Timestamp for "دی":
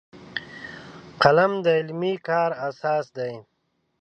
3.17-3.33